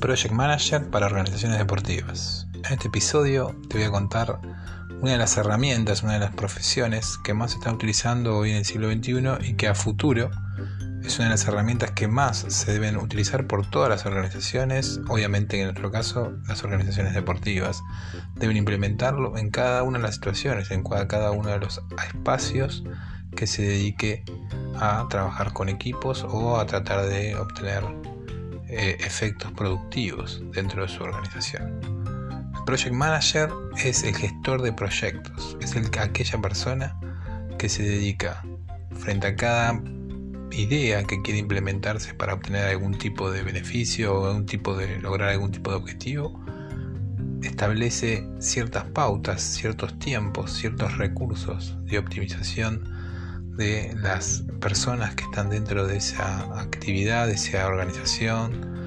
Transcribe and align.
Project 0.00 0.32
Manager 0.32 0.88
para 0.90 1.06
organizaciones 1.06 1.58
deportivas. 1.58 2.46
En 2.54 2.72
este 2.72 2.88
episodio 2.88 3.54
te 3.68 3.78
voy 3.78 3.86
a 3.86 3.90
contar 3.90 4.40
una 5.00 5.12
de 5.12 5.18
las 5.18 5.36
herramientas, 5.36 6.02
una 6.02 6.14
de 6.14 6.20
las 6.20 6.34
profesiones 6.34 7.18
que 7.24 7.34
más 7.34 7.52
se 7.52 7.58
están 7.58 7.74
utilizando 7.74 8.36
hoy 8.36 8.50
en 8.50 8.56
el 8.56 8.64
siglo 8.64 8.90
XXI 8.90 9.48
y 9.48 9.54
que 9.54 9.68
a 9.68 9.74
futuro 9.74 10.30
es 11.04 11.18
una 11.18 11.26
de 11.26 11.30
las 11.32 11.46
herramientas 11.46 11.92
que 11.92 12.06
más 12.06 12.44
se 12.48 12.72
deben 12.72 12.96
utilizar 12.96 13.46
por 13.46 13.68
todas 13.68 13.88
las 13.88 14.06
organizaciones, 14.06 15.00
obviamente 15.08 15.58
en 15.58 15.64
nuestro 15.64 15.90
caso 15.90 16.32
las 16.46 16.62
organizaciones 16.64 17.14
deportivas. 17.14 17.82
Deben 18.36 18.56
implementarlo 18.56 19.36
en 19.36 19.50
cada 19.50 19.82
una 19.82 19.98
de 19.98 20.04
las 20.04 20.16
situaciones, 20.16 20.70
en 20.70 20.84
cada 20.84 21.30
uno 21.30 21.48
de 21.48 21.58
los 21.58 21.80
espacios 22.06 22.84
que 23.36 23.46
se 23.46 23.62
dedique 23.62 24.24
a 24.80 25.06
trabajar 25.10 25.52
con 25.52 25.68
equipos 25.68 26.24
o 26.28 26.58
a 26.58 26.66
tratar 26.66 27.06
de 27.06 27.36
obtener 27.36 27.84
eh, 28.68 28.96
efectos 29.00 29.52
productivos 29.52 30.42
dentro 30.52 30.82
de 30.82 30.88
su 30.88 31.02
organización. 31.02 31.80
El 32.56 32.64
Project 32.64 32.92
Manager 32.92 33.50
es 33.82 34.04
el 34.04 34.14
gestor 34.14 34.62
de 34.62 34.72
proyectos, 34.72 35.56
es 35.60 35.74
el, 35.74 35.86
aquella 35.98 36.38
persona 36.40 37.00
que 37.58 37.68
se 37.68 37.82
dedica 37.82 38.44
frente 38.92 39.26
a 39.28 39.36
cada 39.36 39.80
idea 40.50 41.04
que 41.04 41.22
quiere 41.22 41.38
implementarse 41.38 42.14
para 42.14 42.34
obtener 42.34 42.64
algún 42.64 42.96
tipo 42.96 43.30
de 43.30 43.42
beneficio 43.42 44.14
o 44.14 44.26
algún 44.26 44.46
tipo 44.46 44.76
de 44.76 44.98
lograr 44.98 45.30
algún 45.30 45.52
tipo 45.52 45.70
de 45.70 45.76
objetivo, 45.76 46.38
establece 47.42 48.26
ciertas 48.38 48.84
pautas, 48.84 49.40
ciertos 49.42 49.98
tiempos, 49.98 50.52
ciertos 50.52 50.98
recursos 50.98 51.76
de 51.84 51.98
optimización 51.98 52.97
de 53.58 53.92
las 54.00 54.44
personas 54.60 55.16
que 55.16 55.24
están 55.24 55.50
dentro 55.50 55.86
de 55.86 55.96
esa 55.96 56.60
actividad, 56.60 57.26
de 57.26 57.34
esa 57.34 57.66
organización, 57.66 58.78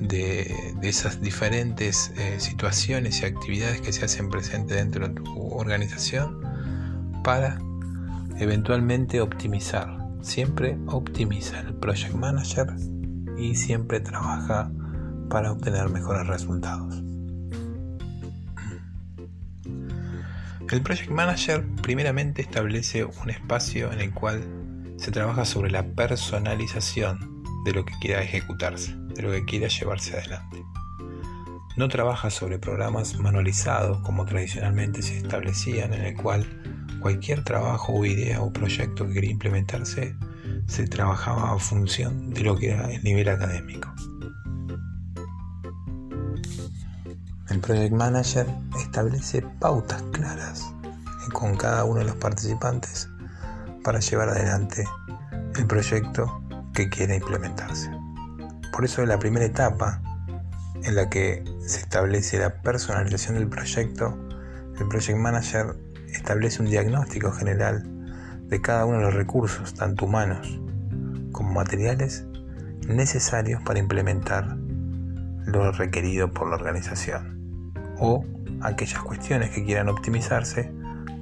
de, 0.00 0.54
esas 0.82 1.20
diferentes 1.20 2.12
eh, 2.16 2.40
situaciones 2.40 3.20
y 3.22 3.26
actividades 3.26 3.80
que 3.82 3.92
se 3.92 4.04
hacen 4.04 4.30
presentes 4.30 4.76
dentro 4.76 5.06
de 5.06 5.14
tu 5.14 5.48
organización 5.48 6.40
para 7.22 7.58
eventualmente 8.38 9.20
optimizar. 9.20 9.96
Siempre 10.22 10.78
optimiza 10.86 11.60
el 11.60 11.74
project 11.74 12.14
manager 12.14 12.74
y 13.36 13.54
siempre 13.54 14.00
trabaja 14.00 14.72
para 15.28 15.52
obtener 15.52 15.90
mejores 15.90 16.26
resultados. 16.26 17.05
El 20.76 20.82
Project 20.82 21.10
Manager 21.10 21.64
primeramente 21.80 22.42
establece 22.42 23.02
un 23.02 23.30
espacio 23.30 23.90
en 23.92 24.00
el 24.02 24.12
cual 24.12 24.44
se 24.98 25.10
trabaja 25.10 25.46
sobre 25.46 25.70
la 25.70 25.86
personalización 25.94 27.42
de 27.64 27.72
lo 27.72 27.86
que 27.86 27.94
quiera 27.98 28.22
ejecutarse, 28.22 28.94
de 28.94 29.22
lo 29.22 29.30
que 29.30 29.46
quiera 29.46 29.68
llevarse 29.68 30.18
adelante. 30.18 30.62
No 31.78 31.88
trabaja 31.88 32.28
sobre 32.28 32.58
programas 32.58 33.18
manualizados 33.18 34.02
como 34.02 34.26
tradicionalmente 34.26 35.00
se 35.00 35.16
establecían, 35.16 35.94
en 35.94 36.02
el 36.02 36.14
cual 36.14 36.44
cualquier 37.00 37.42
trabajo 37.42 37.94
o 37.94 38.04
idea 38.04 38.42
o 38.42 38.52
proyecto 38.52 39.06
que 39.06 39.14
quería 39.14 39.30
implementarse 39.30 40.14
se 40.66 40.86
trabajaba 40.86 41.54
a 41.54 41.58
función 41.58 42.34
de 42.34 42.42
lo 42.42 42.54
que 42.58 42.72
era 42.72 42.92
el 42.92 43.02
nivel 43.02 43.30
académico. 43.30 43.95
El 47.48 47.60
Project 47.60 47.92
Manager 47.92 48.46
establece 48.76 49.40
pautas 49.60 50.02
claras 50.10 50.74
con 51.32 51.56
cada 51.56 51.84
uno 51.84 52.00
de 52.00 52.06
los 52.06 52.16
participantes 52.16 53.08
para 53.84 54.00
llevar 54.00 54.30
adelante 54.30 54.84
el 55.54 55.64
proyecto 55.66 56.42
que 56.74 56.88
quiere 56.88 57.14
implementarse. 57.14 57.88
Por 58.72 58.84
eso 58.84 59.02
en 59.02 59.10
la 59.10 59.20
primera 59.20 59.44
etapa 59.44 60.02
en 60.82 60.96
la 60.96 61.08
que 61.08 61.44
se 61.64 61.78
establece 61.78 62.38
la 62.38 62.62
personalización 62.62 63.36
del 63.36 63.48
proyecto, 63.48 64.18
el 64.80 64.88
Project 64.88 65.18
Manager 65.18 65.76
establece 66.08 66.62
un 66.62 66.68
diagnóstico 66.68 67.30
general 67.30 67.84
de 68.48 68.60
cada 68.60 68.86
uno 68.86 68.98
de 68.98 69.04
los 69.04 69.14
recursos, 69.14 69.72
tanto 69.74 70.06
humanos 70.06 70.58
como 71.30 71.52
materiales, 71.52 72.24
necesarios 72.88 73.62
para 73.62 73.78
implementar 73.78 74.56
lo 75.44 75.70
requerido 75.70 76.32
por 76.32 76.48
la 76.48 76.56
organización 76.56 77.35
o 77.98 78.24
aquellas 78.62 79.00
cuestiones 79.00 79.50
que 79.50 79.64
quieran 79.64 79.88
optimizarse 79.88 80.72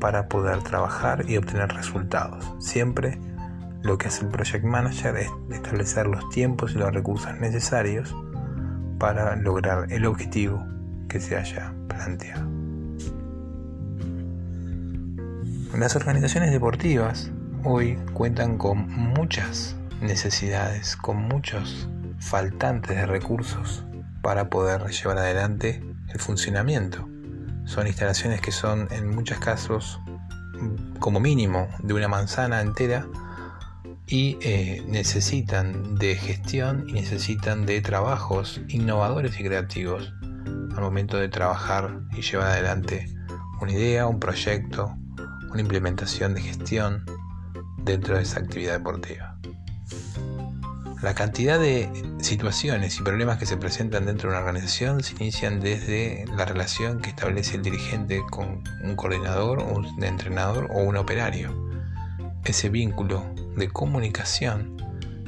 para 0.00 0.28
poder 0.28 0.62
trabajar 0.62 1.24
y 1.28 1.36
obtener 1.36 1.68
resultados. 1.72 2.52
Siempre 2.58 3.18
lo 3.82 3.98
que 3.98 4.08
hace 4.08 4.24
el 4.24 4.30
Project 4.30 4.64
Manager 4.64 5.16
es 5.16 5.30
establecer 5.50 6.06
los 6.06 6.28
tiempos 6.30 6.72
y 6.74 6.78
los 6.78 6.92
recursos 6.92 7.38
necesarios 7.40 8.14
para 8.98 9.36
lograr 9.36 9.86
el 9.90 10.06
objetivo 10.06 10.64
que 11.08 11.20
se 11.20 11.36
haya 11.36 11.74
planteado. 11.88 12.48
Las 15.76 15.96
organizaciones 15.96 16.52
deportivas 16.52 17.30
hoy 17.64 17.96
cuentan 18.12 18.58
con 18.58 18.88
muchas 18.88 19.76
necesidades, 20.00 20.96
con 20.96 21.16
muchos 21.16 21.88
faltantes 22.18 22.96
de 22.96 23.06
recursos 23.06 23.84
para 24.22 24.48
poder 24.48 24.86
llevar 24.90 25.18
adelante 25.18 25.82
el 26.08 26.20
funcionamiento. 26.20 27.08
Son 27.64 27.86
instalaciones 27.86 28.40
que 28.40 28.52
son 28.52 28.88
en 28.90 29.14
muchos 29.14 29.38
casos 29.38 30.00
como 30.98 31.20
mínimo 31.20 31.68
de 31.82 31.94
una 31.94 32.08
manzana 32.08 32.60
entera 32.60 33.06
y 34.06 34.36
eh, 34.42 34.84
necesitan 34.86 35.96
de 35.96 36.16
gestión 36.16 36.88
y 36.88 36.92
necesitan 36.92 37.66
de 37.66 37.80
trabajos 37.80 38.60
innovadores 38.68 39.38
y 39.40 39.44
creativos 39.44 40.12
al 40.76 40.80
momento 40.80 41.16
de 41.16 41.28
trabajar 41.28 42.00
y 42.12 42.22
llevar 42.22 42.48
adelante 42.48 43.08
una 43.60 43.72
idea, 43.72 44.06
un 44.06 44.18
proyecto, 44.18 44.94
una 45.50 45.60
implementación 45.60 46.34
de 46.34 46.40
gestión 46.40 47.04
dentro 47.84 48.16
de 48.16 48.22
esa 48.22 48.40
actividad 48.40 48.74
deportiva. 48.74 49.31
La 51.02 51.14
cantidad 51.14 51.58
de 51.58 51.90
situaciones 52.20 53.00
y 53.00 53.02
problemas 53.02 53.36
que 53.36 53.44
se 53.44 53.56
presentan 53.56 54.06
dentro 54.06 54.30
de 54.30 54.36
una 54.36 54.46
organización 54.46 55.02
se 55.02 55.16
inician 55.16 55.58
desde 55.58 56.24
la 56.36 56.44
relación 56.44 57.00
que 57.00 57.10
establece 57.10 57.56
el 57.56 57.62
dirigente 57.62 58.22
con 58.30 58.62
un 58.84 58.94
coordinador, 58.94 59.58
un 59.58 60.04
entrenador 60.04 60.68
o 60.70 60.78
un 60.78 60.96
operario. 60.96 61.68
Ese 62.44 62.68
vínculo 62.68 63.24
de 63.56 63.68
comunicación 63.68 64.76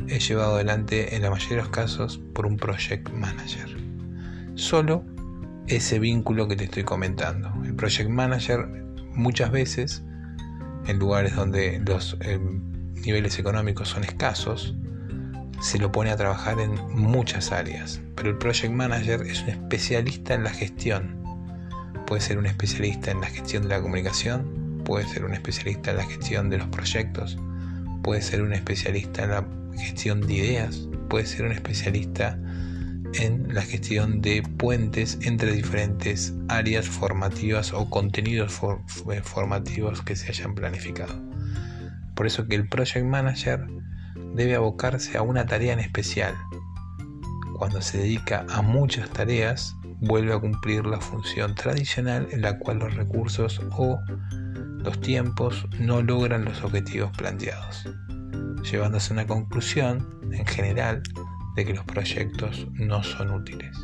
es 0.07 0.29
llevado 0.29 0.55
adelante 0.55 1.17
en 1.17 1.23
la 1.23 1.31
mayoría 1.31 1.57
de 1.57 1.63
los 1.63 1.71
casos 1.71 2.21
por 2.35 2.47
un 2.47 2.57
project 2.57 3.11
manager. 3.11 3.77
Solo 4.55 5.05
ese 5.67 5.99
vínculo 5.99 6.47
que 6.47 6.55
te 6.55 6.65
estoy 6.65 6.85
comentando. 6.85 7.53
El 7.65 7.75
project 7.75 8.11
manager 8.11 8.69
muchas 9.13 9.51
veces 9.51 10.05
en 10.87 11.01
lugares 11.01 11.35
donde 11.35 11.83
los 11.85 12.17
eh, 12.21 12.39
niveles 13.05 13.41
económicos 13.41 13.89
son 13.89 14.05
escasos, 14.05 14.77
se 15.61 15.79
lo 15.79 15.93
pone 15.93 16.11
a 16.11 16.17
trabajar 16.17 16.61
en 16.61 16.75
muchas 16.91 17.53
áreas, 17.53 18.01
pero 18.15 18.31
el 18.31 18.39
project 18.39 18.73
manager 18.73 19.23
es 19.23 19.43
un 19.43 19.51
especialista 19.51 20.35
en 20.35 20.45
la 20.45 20.51
gestión. 20.51 21.23
Puede 22.07 22.21
ser 22.21 22.39
un 22.39 22.47
especialista 22.47 23.11
en 23.11 23.21
la 23.21 23.27
gestión 23.27 23.65
de 23.65 23.71
la 23.71 23.81
comunicación, 23.81 24.83
puede 24.85 25.07
ser 25.07 25.25
un 25.25 25.33
especialista 25.33 25.91
en 25.93 25.97
la 25.97 26.05
gestión 26.05 26.51
de 26.51 26.59
los 26.59 26.69
proyectos, 26.69 27.39
puede 28.03 28.23
ser 28.23 28.43
un 28.43 28.53
especialista 28.53 29.25
en 29.25 29.31
la 29.31 29.47
gestión 29.79 30.21
de 30.21 30.35
ideas, 30.35 30.89
puede 31.09 31.27
ser 31.27 31.47
un 31.47 31.53
especialista 31.53 32.39
en 33.15 33.55
la 33.55 33.63
gestión 33.63 34.21
de 34.21 34.43
puentes 34.43 35.19
entre 35.23 35.53
diferentes 35.53 36.35
áreas 36.49 36.87
formativas 36.87 37.73
o 37.73 37.89
contenidos 37.89 38.61
eh, 39.11 39.21
formativos 39.23 40.03
que 40.03 40.17
se 40.17 40.29
hayan 40.29 40.55
planificado. 40.55 41.15
Por 42.15 42.27
eso 42.27 42.47
que 42.47 42.57
el 42.57 42.69
project 42.69 43.05
manager 43.07 43.67
debe 44.35 44.57
abocarse 44.57 45.17
a 45.17 45.23
una 45.23 45.47
tarea 45.47 45.73
en 45.73 45.81
especial. 45.81 46.35
Cuando 47.57 47.81
se 47.81 47.99
dedica 47.99 48.45
a 48.51 48.63
muchas 48.63 49.09
tareas, 49.11 49.77
vuelve 50.01 50.35
a 50.35 50.39
cumplir 50.39 50.85
la 50.87 51.01
función 51.01 51.55
tradicional 51.55 52.29
en 52.33 52.43
la 52.43 52.59
cual 52.59 52.81
los 52.81 52.95
recursos 52.95 53.61
o 53.71 53.99
los 54.83 55.01
tiempos 55.01 55.67
no 55.79 56.03
logran 56.03 56.45
los 56.45 56.63
objetivos 56.63 57.11
planteados, 57.17 57.89
llevándose 58.71 59.13
a 59.13 59.15
una 59.15 59.27
conclusión, 59.27 60.21
en 60.33 60.45
general, 60.45 61.03
de 61.55 61.65
que 61.65 61.75
los 61.75 61.85
proyectos 61.85 62.67
no 62.73 63.03
son 63.05 63.31
útiles. 63.31 63.77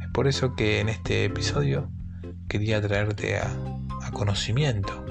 Es 0.00 0.08
por 0.12 0.28
eso 0.28 0.54
que 0.54 0.78
en 0.78 0.88
este 0.88 1.24
episodio 1.24 1.90
quería 2.48 2.80
traerte 2.80 3.38
a, 3.38 3.50
a 4.02 4.10
conocimiento 4.12 5.04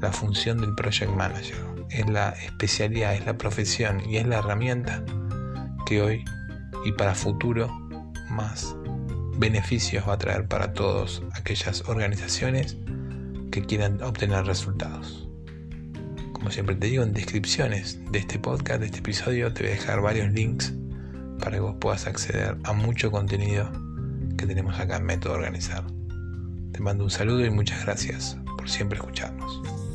la 0.00 0.10
función 0.12 0.58
del 0.58 0.74
Project 0.74 1.12
Manager 1.14 1.67
es 1.90 2.08
la 2.08 2.30
especialidad, 2.30 3.14
es 3.14 3.26
la 3.26 3.36
profesión 3.38 4.02
y 4.08 4.16
es 4.16 4.26
la 4.26 4.38
herramienta 4.38 5.04
que 5.86 6.02
hoy 6.02 6.24
y 6.84 6.92
para 6.92 7.14
futuro 7.14 7.68
más 8.30 8.76
beneficios 9.38 10.06
va 10.08 10.14
a 10.14 10.18
traer 10.18 10.46
para 10.46 10.72
todas 10.72 11.22
aquellas 11.32 11.88
organizaciones 11.88 12.76
que 13.50 13.62
quieran 13.62 14.02
obtener 14.02 14.44
resultados. 14.44 15.28
Como 16.32 16.50
siempre 16.50 16.76
te 16.76 16.86
digo, 16.86 17.02
en 17.02 17.12
descripciones 17.12 17.98
de 18.12 18.20
este 18.20 18.38
podcast, 18.38 18.80
de 18.80 18.86
este 18.86 18.98
episodio, 18.98 19.52
te 19.52 19.62
voy 19.62 19.72
a 19.72 19.74
dejar 19.74 20.00
varios 20.00 20.32
links 20.32 20.72
para 21.38 21.52
que 21.52 21.60
vos 21.60 21.76
puedas 21.80 22.06
acceder 22.06 22.56
a 22.64 22.72
mucho 22.72 23.10
contenido 23.10 23.70
que 24.36 24.46
tenemos 24.46 24.78
acá 24.78 24.96
en 24.96 25.04
Método 25.04 25.34
Organizar. 25.34 25.84
Te 26.72 26.80
mando 26.80 27.04
un 27.04 27.10
saludo 27.10 27.44
y 27.44 27.50
muchas 27.50 27.84
gracias 27.84 28.36
por 28.56 28.68
siempre 28.68 28.98
escucharnos. 28.98 29.87